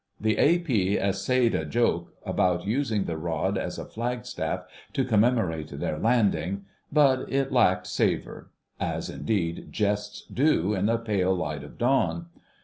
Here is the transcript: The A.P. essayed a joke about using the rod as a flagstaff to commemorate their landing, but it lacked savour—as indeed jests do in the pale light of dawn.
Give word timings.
The 0.19 0.39
A.P. 0.39 0.97
essayed 0.97 1.53
a 1.53 1.63
joke 1.63 2.15
about 2.25 2.65
using 2.65 3.03
the 3.03 3.17
rod 3.17 3.55
as 3.55 3.77
a 3.77 3.85
flagstaff 3.85 4.65
to 4.93 5.05
commemorate 5.05 5.77
their 5.79 5.99
landing, 5.99 6.65
but 6.91 7.31
it 7.31 7.51
lacked 7.51 7.85
savour—as 7.85 9.11
indeed 9.11 9.67
jests 9.71 10.25
do 10.25 10.73
in 10.73 10.87
the 10.87 10.97
pale 10.97 11.35
light 11.35 11.63
of 11.63 11.77
dawn. 11.77 12.29